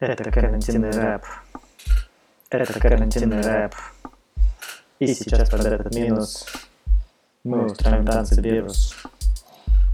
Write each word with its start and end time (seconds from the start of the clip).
Это 0.00 0.30
карантинный 0.30 0.90
рэп. 0.92 1.26
Это 2.48 2.80
карантинный 2.80 3.42
рэп. 3.42 3.74
И 4.98 5.12
сейчас 5.12 5.50
под 5.50 5.66
этот 5.66 5.94
минус 5.94 6.46
мы 7.44 7.66
устраиваем 7.66 8.06
танцы 8.06 8.40
вирус. 8.40 8.96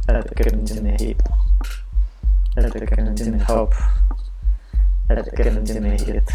Это 0.06 0.32
карантинный 0.32 0.96
хип. 0.96 1.20
Это 2.54 2.86
карантинный 2.86 3.40
хоп. 3.40 3.74
Это 5.08 5.28
карантинный 5.28 5.98
хит. 5.98 6.28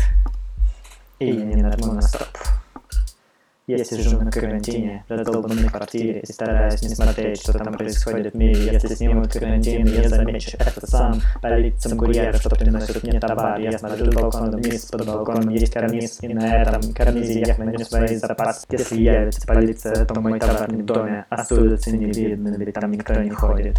И 1.19 1.31
не 1.31 1.61
нажму 1.61 1.93
на 1.93 2.01
стоп. 2.01 2.30
Я 3.77 3.85
сижу 3.85 4.19
на 4.19 4.31
карантине, 4.31 5.05
в 5.07 5.11
раздолбанной 5.11 5.69
квартире 5.69 6.19
и 6.19 6.31
стараюсь 6.31 6.81
не 6.81 6.89
смотреть, 6.89 7.41
что 7.41 7.53
там 7.53 7.73
происходит 7.73 8.33
в 8.33 8.37
мире. 8.37 8.73
Если 8.73 8.95
снимут 8.95 9.31
карантин, 9.31 9.85
я 9.85 10.09
замечу 10.09 10.57
это 10.59 10.85
сам. 10.87 11.21
По 11.41 11.47
лицам 11.57 11.97
курьера, 11.97 12.33
что 12.33 12.55
приносят 12.55 13.01
мне 13.03 13.19
товар. 13.19 13.59
Я 13.59 13.77
смотрю 13.77 14.11
с 14.11 14.15
балкона 14.15 14.57
вниз, 14.57 14.85
под 14.85 15.05
балконом 15.05 15.49
есть 15.49 15.73
карниз, 15.73 16.17
и 16.21 16.33
на 16.33 16.61
этом 16.61 16.93
карнизе 16.93 17.43
я 17.45 17.53
храню 17.53 17.79
свои 17.85 18.15
запасы. 18.15 18.65
Если 18.71 19.01
явится 19.01 19.47
полиция, 19.47 20.05
то 20.05 20.19
мой 20.19 20.39
товар 20.39 20.71
не 20.71 20.81
в 20.81 20.85
доме, 20.85 21.25
а 21.29 21.43
с 21.43 21.51
улицы 21.51 21.95
не 21.95 22.05
видно, 22.05 22.49
ведь 22.57 22.73
там 22.73 22.91
никто 22.91 23.13
не 23.13 23.29
ходит. 23.29 23.77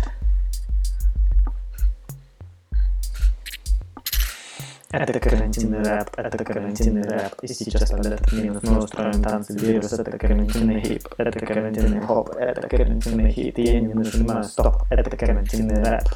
Это 4.92 5.19
карантинный 5.19 5.82
рэп, 5.82 6.10
это 6.19 6.45
карантинный 6.45 7.02
рэп. 7.02 7.33
И 7.41 7.48
сейчас 7.48 7.91
под 7.91 8.05
этот 8.05 8.30
минус 8.30 8.62
мы 8.62 8.78
устроим 8.78 9.23
танцы 9.23 9.55
вирус. 9.55 9.91
Это 9.91 10.19
карантинный 10.19 10.83
хип, 10.83 11.09
это 11.16 11.46
карантинный 11.46 12.02
хоп, 12.02 12.28
это 12.37 12.69
карантинный 12.69 13.30
хит. 13.30 13.56
Я 13.56 13.80
не 13.80 13.94
нажимаю 13.94 14.44
стоп, 14.44 14.83
это 14.91 15.17
карантинный 15.17 15.83
рэп. 15.83 16.08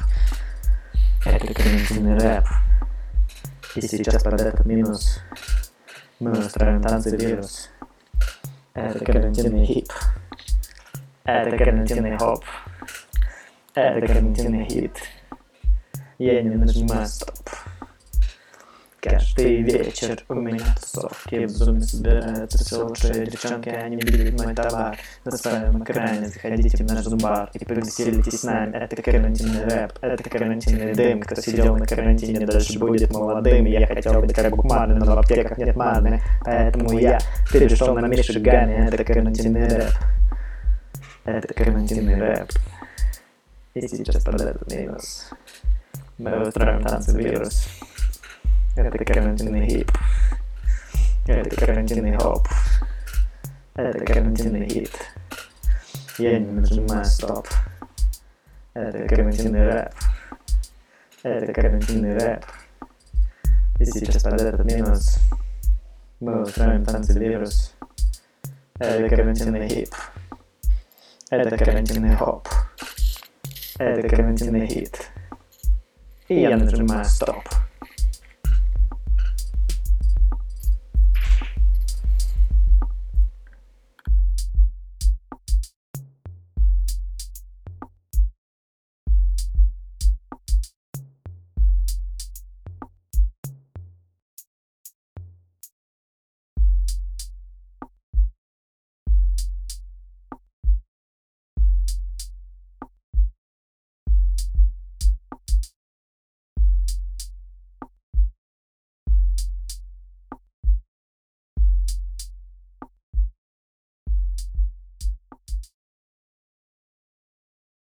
Это 1.25 1.53
карантинный 1.55 2.19
рэп. 2.19 2.43
И 3.77 3.81
сейчас 3.81 4.23
под 4.23 4.41
этот 4.41 4.63
минус 4.67 5.21
мы 6.19 6.33
устроим 6.33 6.79
танцы 6.79 7.17
вирус. 7.17 7.71
Это 8.75 9.03
карантинный 9.03 9.65
хип. 9.65 9.91
Это 11.23 11.57
карантинный 11.57 12.15
хоп. 12.15 12.45
Это 13.73 14.05
карантинный 14.05 14.69
хит. 14.69 14.93
Я 16.19 16.43
не 16.43 16.51
нажимаю 16.51 17.07
стоп. 17.07 17.49
Каждый 19.17 19.63
вечер 19.63 20.23
у 20.29 20.35
меня 20.35 20.63
тусовки 20.79 21.45
В 21.45 21.49
зуме 21.49 21.81
собираются 21.81 22.59
все 22.59 22.83
лучшие 22.83 23.25
девчонки 23.25 23.69
Они 23.69 23.95
видят 23.95 24.39
мой 24.39 24.53
товар 24.53 24.95
на 25.25 25.31
своем 25.31 25.83
экране 25.83 26.27
Заходите 26.27 26.83
в 26.83 26.87
наш 26.87 27.03
зумбар 27.03 27.49
и 27.53 27.65
повеселитесь 27.65 28.41
с 28.41 28.43
нами. 28.43 28.75
Это 28.75 29.01
карантинный 29.01 29.63
рэп, 29.63 29.93
это 30.01 30.29
карантинный 30.29 30.93
дым. 30.93 31.21
Кто 31.21 31.41
сидел 31.41 31.75
на 31.77 31.87
карантине, 31.87 32.45
дальше 32.45 32.77
будет 32.77 33.11
молодым. 33.11 33.65
Я 33.65 33.87
хотел 33.87 34.21
быть 34.21 34.33
как 34.33 34.55
букманы, 34.55 34.93
но 34.95 35.05
в 35.05 35.17
аптеках 35.17 35.57
нет 35.57 35.75
маны. 35.75 36.21
Поэтому 36.43 36.99
я 36.99 37.19
перешел 37.51 37.95
на 37.95 38.05
Мишигами. 38.05 38.87
Это 38.87 39.03
карантинный 39.03 39.67
рэп. 39.67 39.91
Это 41.25 41.53
карантинный 41.55 42.19
рэп. 42.19 42.49
И 43.73 43.87
сейчас 43.87 44.23
под 44.23 44.41
этот 44.41 44.71
минус. 44.71 45.31
Мы 46.19 46.39
устроим 46.39 46.83
танцы 46.83 47.17
вирус 47.17 47.67
это 48.85 49.03
карантинный 49.03 49.67
хип. 49.67 49.91
Это 51.27 51.55
карантинный 51.55 52.15
хоп. 52.17 52.47
Это 53.75 54.05
карантинный 54.05 54.69
хит. 54.69 54.91
Я 56.19 56.39
не 56.39 56.51
нажимаю 56.51 57.03
стоп. 57.05 57.47
Это 58.73 59.07
карантинный 59.07 59.65
рэп. 59.65 59.93
Это 61.23 61.53
карантинный 61.53 62.13
рэп. 62.17 62.45
И 63.79 63.85
сейчас 63.85 64.23
под 64.23 64.41
этот 64.41 64.63
минус 64.65 65.19
мы 66.19 66.43
устроим 66.43 66.85
танцы 66.85 67.19
вирус. 67.19 67.73
Это 68.79 69.09
карантинный 69.09 69.67
хип. 69.67 69.93
Это 71.29 71.57
карантинный 71.57 72.15
хоп. 72.15 72.47
Это 73.79 74.07
карантинный 74.07 74.67
хит. 74.67 75.09
И 76.27 76.41
я 76.41 76.57
нажимаю 76.57 77.05
стоп. 77.05 77.43